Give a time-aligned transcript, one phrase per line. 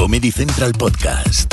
[0.00, 1.52] Comedy Central Podcast.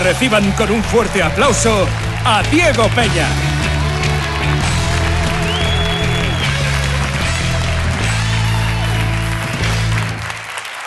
[0.00, 1.88] Reciban con un fuerte aplauso
[2.24, 3.26] a Diego Peña.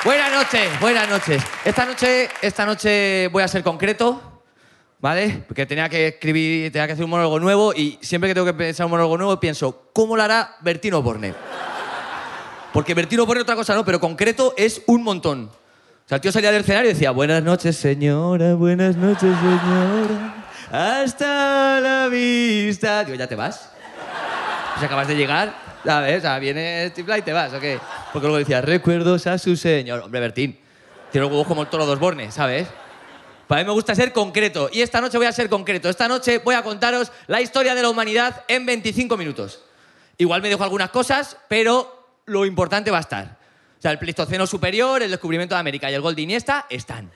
[0.06, 1.44] Buenas noches, buenas noches.
[1.66, 4.44] Esta noche, esta noche voy a ser concreto,
[5.00, 5.44] ¿vale?
[5.46, 8.54] Porque tenía que escribir, tenía que hacer un monólogo nuevo y siempre que tengo que
[8.54, 11.34] pensar un monólogo nuevo pienso, ¿cómo lo hará Bertino Borne?
[12.74, 15.44] Porque Bertino Borne otra cosa no, pero concreto es un montón.
[15.44, 20.48] O sea, el tío salía del escenario y decía, buenas noches, señora, buenas noches, señora.
[20.72, 23.04] Hasta la vista.
[23.04, 23.70] Digo, ¿ya te vas?
[24.74, 26.18] Pues acabas de llegar, ¿sabes?
[26.18, 27.80] O sea, viene Steve y te vas, ¿o qué?
[28.12, 30.00] Porque luego decía, recuerdos a su señor.
[30.00, 30.60] Hombre, Bertín,
[31.12, 32.68] tiene huevos como todos los Borne, ¿sabes?
[33.48, 34.70] Para mí me gusta ser concreto.
[34.74, 35.90] Y esta noche voy a ser concreto.
[35.90, 39.64] Esta noche voy a contaros la historia de la humanidad en 25 minutos.
[40.18, 43.38] Igual me dejo algunas cosas, pero lo importante va a estar.
[43.78, 47.12] O sea, el Pleistoceno superior, el descubrimiento de América y el gol de Iniesta están.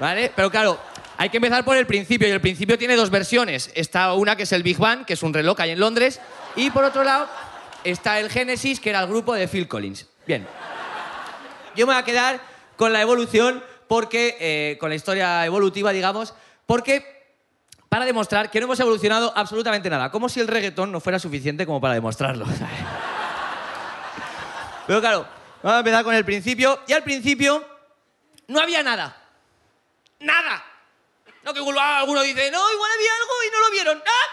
[0.00, 0.32] ¿Vale?
[0.34, 0.78] Pero claro,
[1.16, 2.28] hay que empezar por el principio.
[2.28, 3.70] Y el principio tiene dos versiones.
[3.74, 6.20] Está una que es el Big Bang, que es un reloj ahí en Londres.
[6.56, 7.28] Y por otro lado,
[7.84, 10.06] está el Génesis, que era el grupo de Phil Collins.
[10.26, 10.46] Bien.
[11.74, 12.40] Yo me voy a quedar
[12.76, 16.34] con la evolución, porque, eh, con la historia evolutiva, digamos,
[16.66, 17.16] porque
[17.88, 20.10] para demostrar que no hemos evolucionado absolutamente nada.
[20.10, 22.44] Como si el reggaetón no fuera suficiente como para demostrarlo.
[24.86, 25.28] Pero claro,
[25.62, 26.82] vamos a empezar con el principio.
[26.86, 27.66] Y al principio
[28.46, 29.16] no había nada.
[30.20, 30.64] Nada.
[31.42, 34.02] No, que alguno dice, no, igual había algo y no lo vieron.
[34.04, 34.26] ¡Ah!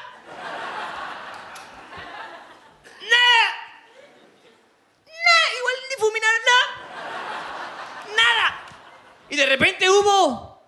[3.01, 3.45] ¡Nada!
[5.05, 5.45] ¡Nada!
[5.59, 6.65] Igual ni fuminaron nada.
[8.15, 8.59] ¡Nada!
[9.29, 10.63] Y de repente hubo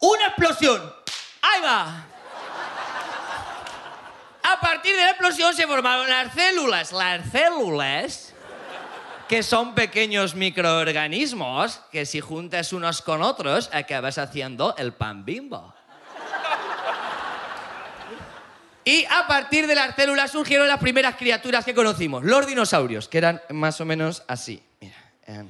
[0.00, 0.94] una explosión.
[1.42, 2.06] ¡Ahí va!
[4.42, 6.92] A partir de la explosión se formaron las células.
[6.92, 8.29] Las células
[9.30, 15.72] que son pequeños microorganismos que si juntas unos con otros acabas haciendo el pan bimbo.
[18.84, 23.18] Y a partir de las células surgieron las primeras criaturas que conocimos, los dinosaurios, que
[23.18, 24.60] eran más o menos así.
[24.80, 24.96] Mira,
[25.28, 25.48] em.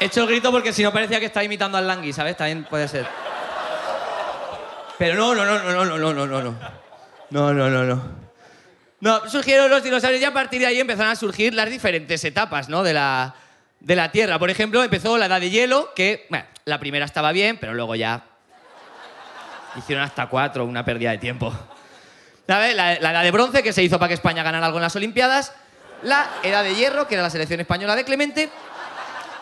[0.00, 2.34] He hecho el grito porque si no parecía que estaba imitando al Langui, ¿sabes?
[2.34, 3.06] También puede ser.
[4.98, 6.54] Pero no, no, no, no, no, no, no, no, no.
[7.28, 8.02] No, no, no, no.
[9.00, 12.70] No, surgieron los dinosaurios y a partir de ahí empezaron a surgir las diferentes etapas,
[12.70, 12.82] ¿no?
[12.82, 13.34] De la,
[13.78, 14.38] de la Tierra.
[14.38, 17.94] Por ejemplo, empezó la edad de hielo, que, bueno, la primera estaba bien, pero luego
[17.94, 18.24] ya
[19.76, 21.52] hicieron hasta cuatro, una pérdida de tiempo.
[22.46, 22.74] ¿Sabes?
[22.74, 24.96] La, la edad de bronce, que se hizo para que España ganara algo en las
[24.96, 25.54] Olimpiadas.
[26.02, 28.50] La edad de hierro, que era la selección española de Clemente.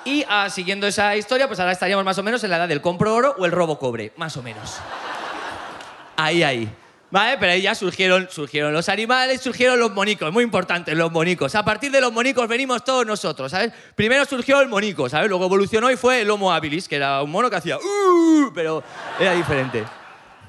[0.08, 2.80] Y ah, siguiendo esa historia, pues ahora estaríamos más o menos en la edad del
[2.80, 4.78] compro oro o el robo cobre, más o menos.
[6.16, 6.66] Ahí, ahí.
[7.10, 7.36] ¿Vale?
[7.38, 11.54] Pero ahí ya surgieron, surgieron los animales, surgieron los monicos, muy importante, los monicos.
[11.54, 13.70] A partir de los monicos venimos todos nosotros, ¿sabes?
[13.94, 15.28] Primero surgió el monico, ¿sabes?
[15.28, 18.82] Luego evolucionó y fue el Homo habilis, que era un mono que hacía "Uh", pero
[19.20, 19.84] era diferente.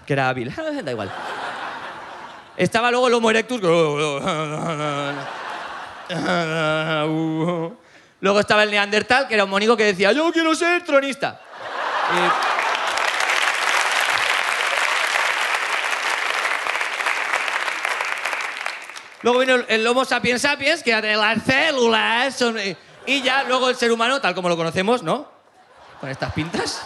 [0.06, 0.56] Que era hábil.
[0.86, 1.12] da igual.
[2.56, 3.60] Estaba luego el Homo erectus.
[8.22, 11.40] Luego estaba el Neandertal, que era un monico que decía, yo quiero ser tronista.
[12.14, 12.50] Y-
[19.22, 22.36] Luego vino el- Homo sapiens sapiens, que era las células.
[22.36, 22.58] son-
[23.06, 25.30] y ya luego el ser humano, tal como lo conocemos, ¿no?
[26.00, 26.82] Con estas pintas.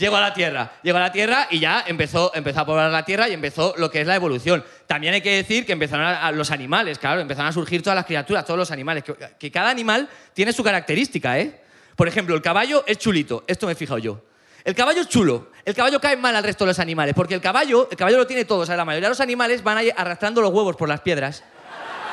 [0.00, 0.72] Llegó a la Tierra.
[0.82, 3.90] Llegó a la Tierra y ya empezó, empezó a poblar la Tierra y empezó lo
[3.90, 4.64] que es la evolución.
[4.86, 8.06] También hay que decir que empezaron a, los animales, claro, empezaron a surgir todas las
[8.06, 9.04] criaturas, todos los animales.
[9.04, 11.60] Que, que cada animal tiene su característica, ¿eh?
[11.94, 13.44] Por ejemplo, el caballo es chulito.
[13.46, 14.22] Esto me he fijado yo.
[14.64, 15.50] El caballo es chulo.
[15.64, 17.14] El caballo cae mal al resto de los animales.
[17.14, 18.60] Porque el caballo, el caballo lo tiene todo.
[18.60, 21.44] O sea, la mayoría de los animales van ahí arrastrando los huevos por las piedras.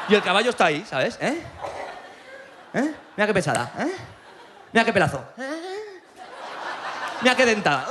[0.10, 1.18] Y el caballo está ahí, ¿sabes?
[1.22, 1.42] ¿Eh?
[2.74, 2.94] ¿Eh?
[3.16, 3.72] Mira qué pesada.
[3.80, 3.92] ¿eh?
[4.72, 5.24] Mira qué pelazo.
[5.38, 5.67] ¿eh?
[7.22, 7.88] Mira qué dentada.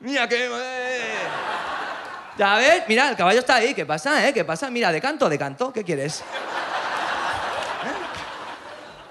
[0.00, 0.46] Mira qué...
[0.46, 1.14] eh.
[2.38, 3.72] Ya ves, mira, el caballo está ahí.
[3.74, 4.34] ¿Qué pasa, eh?
[4.34, 4.68] ¿Qué pasa?
[4.70, 5.72] Mira, de canto, de canto.
[5.72, 6.20] ¿Qué quieres?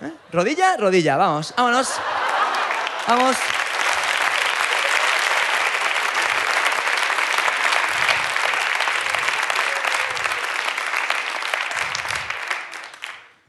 [0.01, 0.05] ¿Eh?
[0.07, 0.13] ¿Eh?
[0.31, 1.17] Rodilla, rodilla.
[1.17, 1.89] Vamos, vámonos.
[3.07, 3.35] Vamos.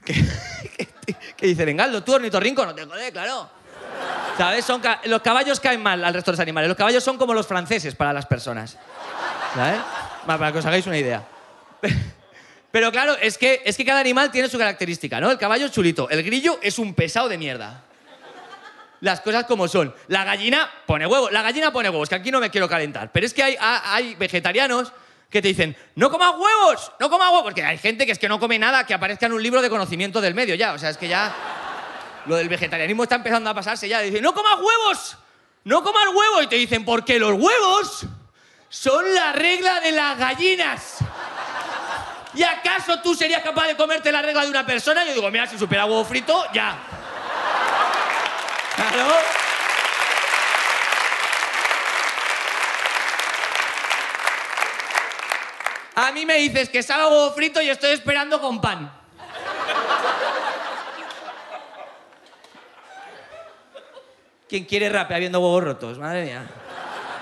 [0.04, 0.14] ¿Qué,
[0.76, 1.64] qué- qué dice?
[1.64, 3.50] Vengaldo, tú ornitorrinco, no te jode, claro.
[4.36, 4.64] ¿Sabes?
[4.64, 6.68] Son ca- los caballos caen mal al resto de los animales.
[6.68, 8.76] Los caballos son como los franceses para las personas.
[9.54, 9.80] ¿Sabes?
[10.26, 11.22] Para que os hagáis una idea.
[12.70, 15.30] Pero claro, es que, es que cada animal tiene su característica, ¿no?
[15.30, 17.82] El caballo es chulito, el grillo es un pesado de mierda.
[19.00, 19.94] Las cosas como son.
[20.08, 23.10] La gallina pone huevos, la gallina pone huevos, que aquí no me quiero calentar.
[23.12, 24.92] Pero es que hay, ha- hay vegetarianos
[25.30, 28.28] que te dicen, no comas huevos, no comas huevos, porque hay gente que es que
[28.28, 30.72] no come nada que aparezca en un libro de conocimiento del medio ya.
[30.74, 31.34] O sea, es que ya
[32.26, 34.00] lo del vegetarianismo está empezando a pasarse ya.
[34.00, 35.16] Dicen, no comas huevos,
[35.64, 36.44] no comas huevos.
[36.44, 38.06] Y te dicen, porque los huevos
[38.68, 40.98] son la regla de las gallinas.
[42.34, 45.04] ¿Y acaso tú serías capaz de comerte la regla de una persona?
[45.04, 46.76] Yo digo, mira, si supiera huevo frito, ya.
[55.94, 59.05] A mí me dices que sabe a huevo frito y estoy esperando con pan.
[64.48, 65.98] ¿Quién quiere rapear viendo huevos rotos?
[65.98, 66.46] Madre mía.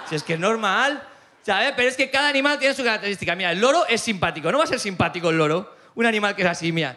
[0.08, 1.02] Si es que es normal,
[1.42, 1.72] ¿sabes?
[1.74, 3.34] Pero es que cada animal tiene su característica.
[3.34, 4.52] Mira, el loro es simpático.
[4.52, 5.74] ¿No va a ser simpático el loro?
[5.94, 6.96] Un animal que es así, mira.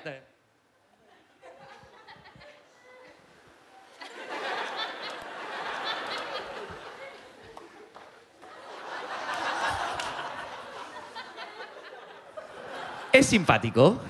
[13.14, 14.02] Es simpático.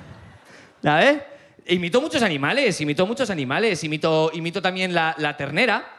[0.81, 1.21] ¿Sabes?
[1.67, 3.83] Imitó muchos animales, imitó muchos animales.
[3.83, 5.96] Imitó, imitó también la, la ternera,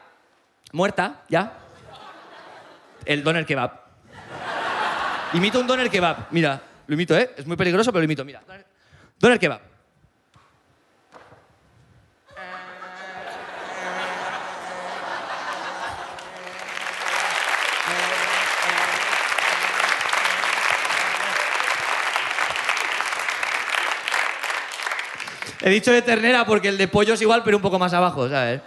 [0.72, 1.52] muerta, ya.
[3.04, 3.72] El doner kebab.
[5.32, 6.26] Imito un doner kebab.
[6.30, 7.34] Mira, lo imito, ¿eh?
[7.36, 8.24] Es muy peligroso, pero lo imito.
[8.24, 8.42] Mira.
[9.18, 9.60] Doner- kebab.
[25.60, 28.28] He dicho de ternera porque el de pollo es igual, pero un poco más abajo,
[28.28, 28.60] ¿sabes?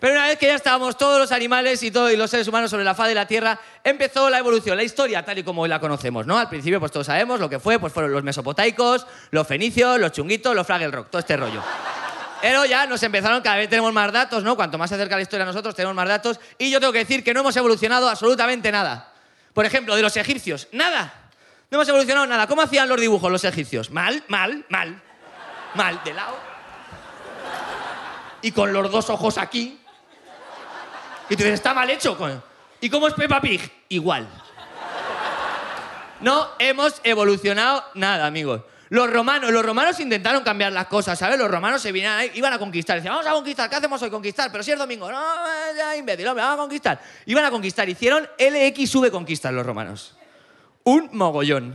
[0.00, 2.84] Pero una vez que ya estábamos todos los animales y todos los seres humanos sobre
[2.84, 5.80] la faz de la Tierra, empezó la evolución, la historia tal y como hoy la
[5.80, 6.38] conocemos, ¿no?
[6.38, 10.12] Al principio, pues todos sabemos lo que fue, pues fueron los mesopotaicos, los fenicios, los
[10.12, 11.62] chunguitos, los Fraggle Rock, todo este rollo.
[12.40, 14.54] Pero ya nos empezaron, cada vez tenemos más datos, ¿no?
[14.54, 16.38] Cuanto más se acerca la historia a nosotros, tenemos más datos.
[16.56, 19.12] Y yo tengo que decir que no hemos evolucionado absolutamente nada.
[19.52, 21.12] Por ejemplo, de los egipcios, nada.
[21.70, 22.46] No hemos evolucionado nada.
[22.46, 23.90] ¿Cómo hacían los dibujos los egipcios?
[23.90, 25.02] Mal, mal, mal.
[25.74, 26.36] Mal, de lado.
[28.40, 29.80] Y con los dos ojos aquí.
[31.28, 32.16] Y tú dices, está mal hecho.
[32.80, 33.60] ¿Y cómo es Peppa Pig?
[33.88, 34.28] Igual.
[36.20, 38.62] No hemos evolucionado nada, amigos.
[38.90, 41.38] Los romanos, los romanos intentaron cambiar las cosas, ¿sabes?
[41.38, 42.96] Los romanos se vinieron ahí, iban a conquistar.
[42.96, 44.10] Decían, vamos a conquistar, ¿qué hacemos hoy?
[44.10, 45.10] Conquistar, pero si es domingo.
[45.12, 45.22] No,
[45.76, 47.00] ya, imbécil, hombre, vamos a conquistar.
[47.26, 50.16] Iban a conquistar, hicieron LXV conquistas los romanos.
[50.84, 51.74] Un mogollón.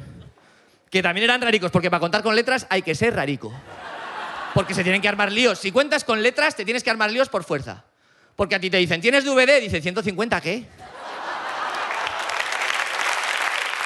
[0.89, 3.53] Que también eran raricos, porque para contar con letras hay que ser rarico.
[4.55, 5.59] Porque se tienen que armar líos.
[5.59, 7.83] Si cuentas con letras, te tienes que armar líos por fuerza.
[8.35, 9.61] Porque a ti te dicen, ¿tienes DVD?
[9.61, 10.65] Dice, ¿150 qué?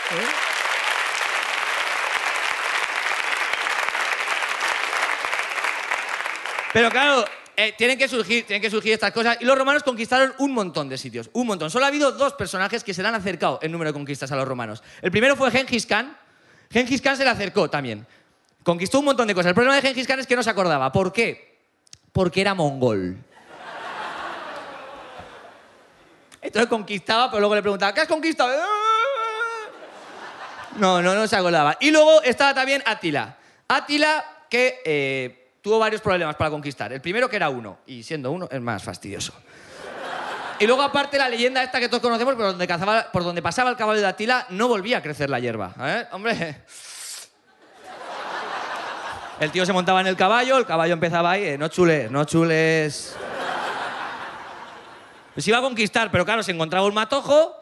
[0.10, 0.38] ¿Eh?
[6.72, 7.26] Pero claro,
[7.56, 9.38] eh, tienen, que surgir, tienen que surgir estas cosas.
[9.42, 11.72] Y los romanos conquistaron un montón de sitios, un montón.
[11.72, 14.36] Solo ha habido dos personajes que se le han acercado en número de conquistas a
[14.36, 14.84] los romanos.
[15.02, 16.16] El primero fue Gengis Khan.
[16.70, 18.06] Gengis Khan se le acercó también.
[18.64, 19.50] Conquistó un montón de cosas.
[19.50, 20.92] El problema de Gengis Khan es que no se acordaba.
[20.92, 21.58] ¿Por qué?
[22.12, 23.18] Porque era mongol.
[26.42, 28.52] Entonces conquistaba, pero luego le preguntaba, ¿qué has conquistado?
[30.78, 31.76] No, no, no se acordaba.
[31.80, 33.36] Y luego estaba también Atila.
[33.68, 36.94] Atila que eh, tuvo varios problemas para conquistar.
[36.94, 39.34] El primero que era uno, y siendo uno es más fastidioso.
[40.60, 43.70] Y luego aparte la leyenda esta que todos conocemos, por donde, cazaba- por donde pasaba
[43.70, 45.74] el caballo de Atila, no volvía a crecer la hierba.
[45.80, 46.06] ¿eh?
[46.12, 46.64] Hombre...
[49.40, 52.26] El tío se montaba en el caballo, el caballo empezaba ahí, eh, no chules, no
[52.26, 53.16] chules.
[55.38, 57.62] Pues iba a conquistar, pero claro, se encontraba un matojo.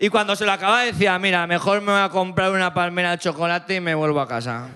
[0.00, 3.18] Y cuando se lo acababa decía, mira, mejor me voy a comprar una palmera de
[3.18, 4.70] chocolate y me vuelvo a casa.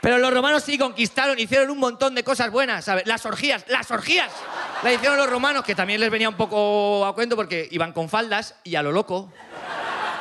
[0.00, 3.06] Pero los romanos sí conquistaron, hicieron un montón de cosas buenas, ¿sabes?
[3.06, 4.32] Las orgías, las orgías.
[4.82, 8.08] Las hicieron los romanos, que también les venía un poco a cuento porque iban con
[8.08, 9.30] faldas y a lo loco.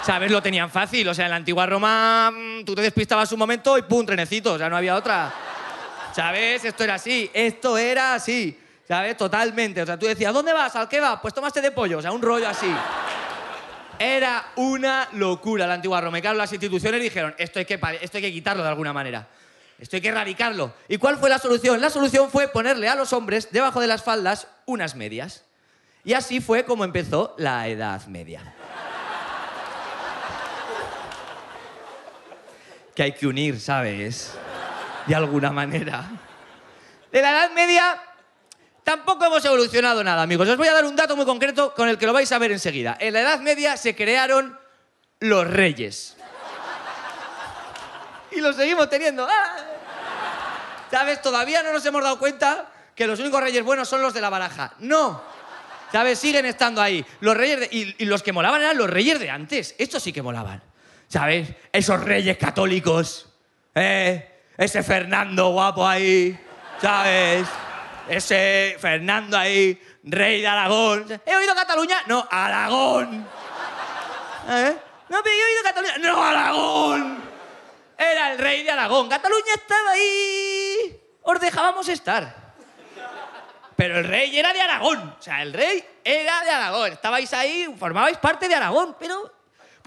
[0.04, 0.32] ¿Sabes?
[0.32, 1.08] Lo tenían fácil.
[1.08, 4.06] O sea, en la antigua Roma mm, tú te despistabas un momento y ¡pum!
[4.06, 4.54] trenecito.
[4.54, 5.34] O sea, no había otra.
[6.13, 6.66] ¿Sabes?
[6.66, 7.30] Esto era así.
[7.34, 8.58] Esto era así.
[8.88, 9.18] ¿Sabes?
[9.18, 9.82] Totalmente.
[9.82, 10.75] O sea, tú decías, ¿dónde vas?
[10.75, 11.22] ¿Al qué va?
[11.22, 11.98] Pues tomaste de pollo.
[11.98, 12.74] O sea, un rollo así.
[14.00, 16.20] Era una locura la antigua Roma.
[16.20, 19.27] Y claro, las instituciones dijeron, esto hay que, esto hay que quitarlo de alguna manera.
[19.80, 20.74] Esto hay que erradicarlo.
[20.88, 21.82] ¿Y cuál fue la solución?
[21.82, 25.44] La solución fue ponerle a los hombres debajo de las faldas unas medias.
[26.04, 28.56] Y así fue como empezó la Edad Media.
[32.98, 34.34] Que hay que unir, ¿sabes?
[35.06, 36.10] De alguna manera.
[37.12, 38.01] De la Edad Media
[38.84, 40.50] tampoco hemos evolucionado nada, amigos.
[40.50, 42.51] Os voy a dar un dato muy concreto con el que lo vais a ver
[42.51, 42.98] enseguida.
[43.00, 44.60] En la Edad Media se crearon
[45.20, 46.18] los reyes.
[48.32, 49.27] Y los seguimos teniendo.
[49.30, 49.58] ¡Ah!
[50.89, 51.22] ¿Sabes?
[51.22, 54.32] Todavía no nos hemos dado cuenta que los únicos reyes buenos son los de la
[54.32, 54.74] baraja.
[54.80, 55.22] No.
[55.92, 56.18] ¿Sabes?
[56.18, 57.06] Siguen estando ahí.
[57.20, 59.75] Los reyes y, y los que molaban eran los reyes de antes.
[59.77, 60.67] Estos sí que molaban.
[61.08, 61.50] ¿Sabes?
[61.72, 63.30] Esos reyes católicos.
[63.74, 64.42] ¿Eh?
[64.58, 66.38] Ese Fernando guapo ahí.
[66.82, 67.48] ¿Sabes?
[68.08, 71.22] Ese Fernando ahí, rey de Aragón.
[71.26, 71.98] ¿He oído Cataluña?
[72.08, 73.28] No, Aragón.
[74.50, 74.78] ¿Eh?
[75.10, 75.98] No, pero he oído Cataluña.
[76.00, 77.24] No, Aragón.
[77.98, 79.10] Era el rey de Aragón.
[79.10, 81.02] Cataluña estaba ahí.
[81.24, 82.48] Os dejábamos estar.
[83.76, 85.16] Pero el rey era de Aragón.
[85.20, 86.94] O sea, el rey era de Aragón.
[86.94, 89.37] Estabais ahí, formabais parte de Aragón, pero...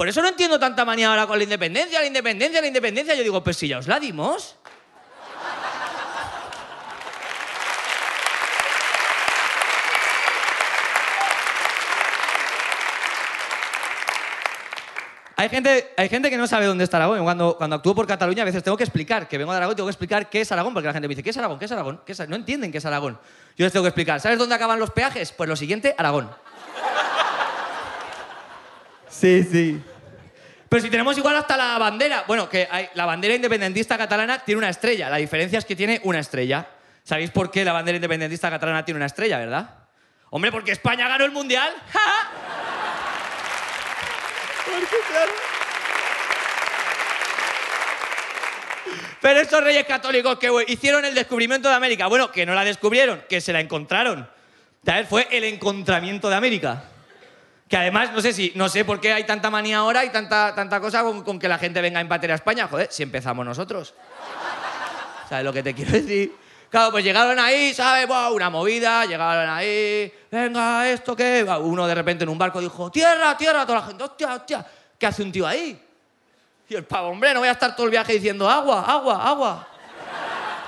[0.00, 3.14] Por eso no entiendo tanta manía ahora con la independencia, la independencia, la independencia.
[3.14, 4.56] Yo digo, pues si ya os la dimos.
[15.36, 17.22] Hay gente, hay gente que no sabe dónde está Aragón.
[17.22, 19.86] Cuando, cuando actúo por Cataluña, a veces tengo que explicar que vengo de Aragón, tengo
[19.86, 21.58] que explicar qué es Aragón, porque la gente me dice, ¿qué es Aragón?
[21.58, 22.00] ¿Qué es Aragón?
[22.06, 22.30] ¿Qué es Ar-?".
[22.30, 23.20] No entienden qué es Aragón.
[23.54, 24.18] Yo les tengo que explicar.
[24.18, 25.30] ¿Sabes dónde acaban los peajes?
[25.32, 26.30] Pues lo siguiente, Aragón.
[29.10, 29.82] Sí, sí.
[30.70, 32.22] Pero si tenemos igual hasta la bandera.
[32.28, 35.10] Bueno, que hay- la bandera independentista catalana tiene una estrella.
[35.10, 36.64] La diferencia es que tiene una estrella.
[37.02, 39.68] ¿Sabéis por qué la bandera independentista catalana tiene una estrella, verdad?
[40.30, 41.74] Hombre, porque España ganó el mundial.
[49.20, 53.22] Pero esos reyes católicos que hicieron el descubrimiento de América, bueno, que no la descubrieron,
[53.28, 54.28] que se la encontraron.
[54.84, 55.08] ¿Sabes?
[55.08, 56.84] Fue el encontramiento de América.
[57.70, 60.52] Que además, no sé si, no sé por qué hay tanta manía ahora y tanta,
[60.56, 62.66] tanta cosa con, que la gente venga a empater a España.
[62.66, 63.94] Joder, si empezamos nosotros.
[65.28, 66.34] ¿Sabes lo que te quiero decir?
[66.68, 68.08] Claro, pues llegaron ahí, ¿sabes?
[68.08, 71.46] Buah, una movida, llegaron ahí, venga, ¿esto qué?
[71.60, 74.66] Uno de repente en un barco dijo, tierra, tierra, toda la gente, hostia, hostia,
[74.98, 75.80] ¿qué hace un tío ahí?
[76.68, 79.68] Y el pavo, hombre, no voy a estar todo el viaje diciendo agua, agua, agua.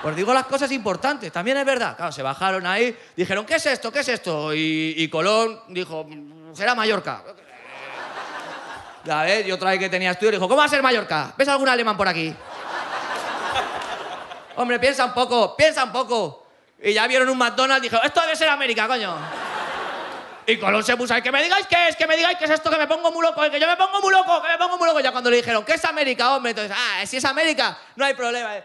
[0.03, 1.97] Os digo las cosas importantes, también es verdad.
[1.97, 3.91] Claro, se bajaron ahí, dijeron, ¿qué es esto?
[3.91, 4.53] ¿Qué es esto?
[4.53, 6.05] Y, y Colón dijo,
[6.53, 7.23] será Mallorca.
[9.03, 11.33] Ya ves, y otra vez que tenía estudio dijo, ¿cómo va a ser Mallorca?
[11.37, 12.33] ¿Ves algún alemán por aquí?
[14.55, 16.47] Hombre, piensa un poco, piensa un poco.
[16.81, 19.15] Y ya vieron un McDonald's, dijo, esto debe ser América, coño.
[20.45, 22.69] Y Colón se puso que me digáis qué es, que me digáis qué es esto,
[22.69, 24.87] que me pongo muy loco, que yo me pongo muy loco, que me pongo muy
[24.87, 24.99] loco.
[24.99, 26.51] Ya cuando le dijeron, ¿qué es América, hombre?
[26.51, 28.55] Entonces, ah, si es América, no hay problema.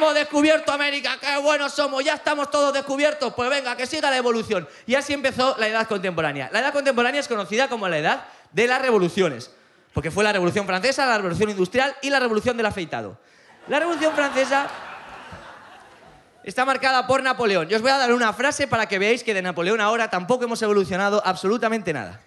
[0.00, 3.34] Hemos descubierto América, qué buenos somos, ya estamos todos descubiertos.
[3.34, 4.66] Pues venga, que siga la evolución.
[4.86, 6.48] Y así empezó la edad contemporánea.
[6.52, 9.50] La edad contemporánea es conocida como la edad de las revoluciones,
[9.92, 13.18] porque fue la revolución francesa, la revolución industrial y la revolución del afeitado.
[13.68, 14.68] La revolución francesa
[16.44, 17.68] está marcada por Napoleón.
[17.68, 20.44] Yo os voy a dar una frase para que veáis que de Napoleón ahora tampoco
[20.44, 22.22] hemos evolucionado absolutamente nada.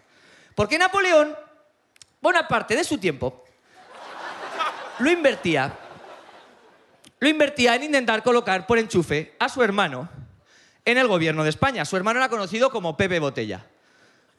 [0.53, 1.35] Porque Napoleón,
[2.21, 3.43] buena parte de su tiempo,
[4.99, 5.73] lo invertía
[7.23, 10.09] lo invertía en intentar colocar por enchufe a su hermano
[10.83, 11.85] en el gobierno de España.
[11.85, 13.65] Su hermano era conocido como Pepe Botella.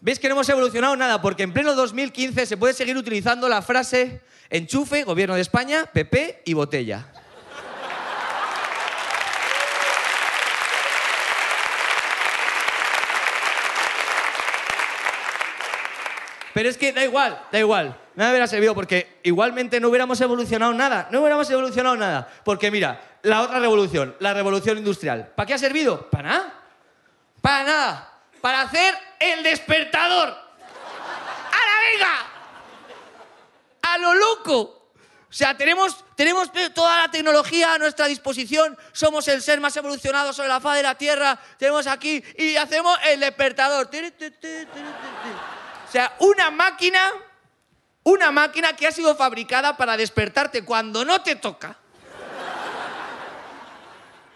[0.02, 1.22] ¿Veis que no hemos evolucionado nada?
[1.22, 6.42] Porque en pleno 2015 se puede seguir utilizando la frase enchufe, gobierno de España, PP
[6.44, 7.06] y botella.
[16.52, 18.03] Pero es que da igual, da igual.
[18.16, 21.09] Nada hubiera servido porque igualmente no hubiéramos evolucionado nada.
[21.11, 22.28] No hubiéramos evolucionado nada.
[22.44, 25.33] Porque mira, la otra revolución, la revolución industrial.
[25.35, 26.09] ¿Para qué ha servido?
[26.11, 26.54] Para nada.
[27.40, 28.12] Para nada.
[28.40, 30.28] Para hacer el despertador.
[30.28, 32.26] ¡A la venga!
[33.83, 34.85] ¡A lo loco!
[35.35, 40.33] O sea, tenemos, tenemos toda la tecnología a nuestra disposición, somos el ser más evolucionado
[40.33, 43.90] sobre la faz de la Tierra, tenemos aquí y hacemos el despertador.
[45.88, 47.00] O sea, una máquina,
[48.04, 51.76] una máquina que ha sido fabricada para despertarte cuando no te toca.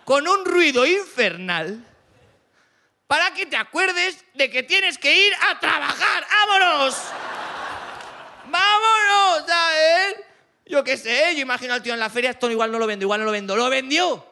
[0.04, 1.84] Con un ruido infernal
[3.06, 6.26] para que te acuerdes de que tienes que ir a trabajar.
[6.30, 6.96] ¡Vámonos!
[8.46, 9.46] ¡Vámonos!
[9.46, 10.16] ¿Sabes?
[10.66, 13.04] Yo qué sé, yo imagino al tío en la feria, esto igual no lo vendo,
[13.04, 13.56] igual no lo vendo.
[13.56, 14.26] ¡Lo vendió!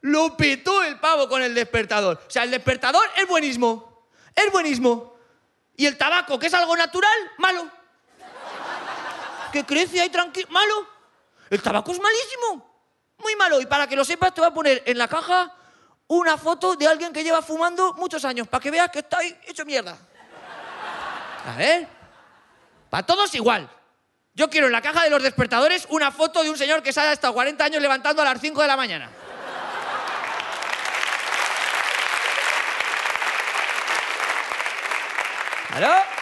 [0.00, 2.22] Lo petó el pavo con el despertador.
[2.26, 4.06] O sea, el despertador es buenísimo.
[4.34, 5.16] Es buenísimo.
[5.76, 7.77] Y el tabaco, que es algo natural, malo.
[9.52, 10.86] Que crece ahí tranquilo, malo.
[11.50, 12.68] El tabaco es malísimo.
[13.18, 13.60] Muy malo.
[13.60, 15.54] Y para que lo sepas, te voy a poner en la caja
[16.08, 19.38] una foto de alguien que lleva fumando muchos años, para que veas que está ahí
[19.46, 19.96] hecho mierda.
[21.46, 21.88] A ver.
[22.90, 23.68] Para todos igual.
[24.34, 27.00] Yo quiero en la caja de los despertadores una foto de un señor que se
[27.00, 29.10] ha estado 40 años levantando a las 5 de la mañana.
[35.74, 36.17] ¿Aló?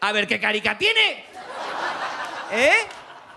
[0.00, 1.24] A ver qué carica tiene.
[2.52, 2.76] ¿Eh?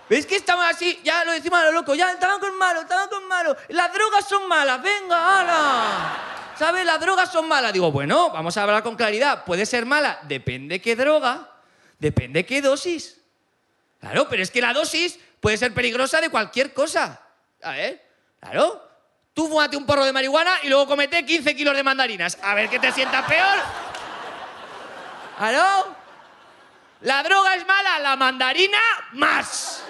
[0.08, 1.00] ¿Ves que estamos así?
[1.02, 1.94] Ya lo decimos a lo loco.
[1.94, 3.56] Ya, el tabaco es malo, el tabaco es malo.
[3.68, 4.82] Las drogas son malas.
[4.82, 6.54] Venga, ala.
[6.58, 6.84] ¿Sabes?
[6.84, 7.72] Las drogas son malas.
[7.72, 9.44] Digo, bueno, vamos a hablar con claridad.
[9.44, 10.20] ¿Puede ser mala?
[10.24, 11.48] Depende qué droga.
[11.98, 13.20] Depende qué dosis.
[14.00, 17.20] Claro, pero es que la dosis puede ser peligrosa de cualquier cosa.
[17.62, 18.04] A ver,
[18.40, 18.88] claro.
[19.32, 22.36] Tú fumate un porro de marihuana y luego comete 15 kilos de mandarinas.
[22.42, 23.58] A ver qué te sienta peor.
[25.38, 26.01] ¿Claro?
[27.02, 28.78] La droga es mala, la mandarina
[29.12, 29.82] más.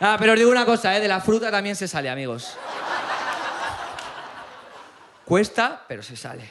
[0.00, 1.00] Ah, pero os digo una cosa, ¿eh?
[1.00, 2.56] de la fruta también se sale, amigos.
[5.24, 6.48] Cuesta, pero se sale.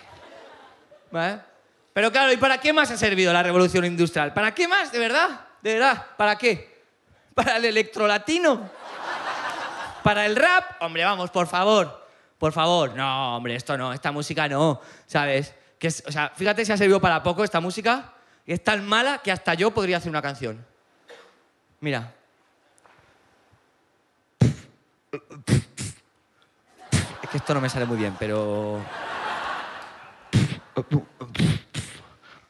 [1.93, 4.33] Pero claro, ¿y para qué más ha servido la revolución industrial?
[4.33, 5.39] ¿Para qué más, de verdad?
[5.61, 6.05] ¿De verdad?
[6.17, 6.83] ¿Para qué?
[7.33, 8.76] ¿Para el electrolatino?
[10.07, 10.81] ¿Para el rap?
[10.81, 12.07] Hombre, vamos, por favor.
[12.37, 12.95] Por favor.
[12.95, 15.53] No, hombre, esto no, esta música no, ¿sabes?
[15.77, 18.13] Que o sea, fíjate si ha servido para poco esta música.
[18.45, 20.65] Es tan mala que hasta yo podría hacer una canción.
[21.81, 22.13] Mira.
[27.21, 28.79] Es que esto no me sale muy bien, pero...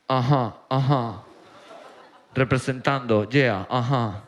[0.08, 1.24] Ajá, ajá.
[2.36, 4.26] Representando, yeah, ajá.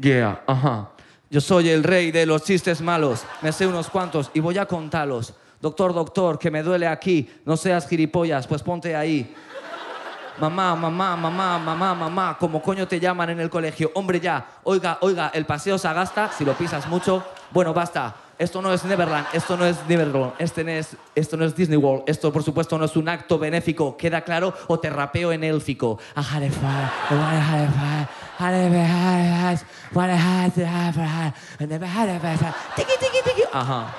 [0.00, 0.88] Yeah, ajá.
[1.28, 3.22] Yo soy el rey de los chistes malos.
[3.42, 5.34] Me sé unos cuantos y voy a contarlos.
[5.60, 7.30] Doctor, doctor, que me duele aquí.
[7.44, 9.34] No seas gilipollas, pues ponte ahí.
[10.40, 13.90] Mamá, mamá, mamá, mamá, mamá, como coño te llaman en el colegio.
[13.94, 18.14] Hombre, ya, oiga, oiga, el paseo se agasta, si lo pisas mucho, bueno, basta.
[18.40, 22.04] Esto no es Neverland, esto no es Neverland, este es, esto no es Disney World,
[22.06, 24.54] esto por supuesto no es un acto benéfico, ¿queda claro?
[24.68, 25.98] O te rapeo en élfico.
[33.52, 33.94] Ajá.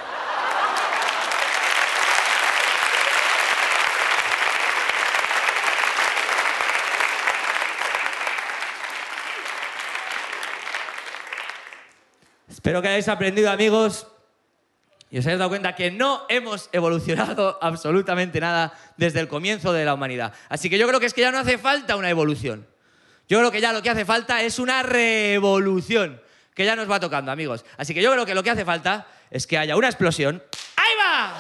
[12.50, 14.11] Espero que hayáis aprendido, amigos,
[15.12, 19.84] y os hayáis dado cuenta que no hemos evolucionado absolutamente nada desde el comienzo de
[19.84, 20.34] la humanidad.
[20.48, 22.66] Así que yo creo que es que ya no hace falta una evolución.
[23.28, 26.22] Yo creo que ya lo que hace falta es una revolución,
[26.54, 27.66] que ya nos va tocando, amigos.
[27.78, 30.42] Así que yo creo que lo que hace falta es que haya una explosión.
[30.78, 31.34] ¡Ahí va!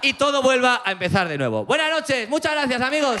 [0.00, 1.66] Y todo vuelva a empezar de nuevo.
[1.66, 3.20] Buenas noches, muchas gracias, amigos.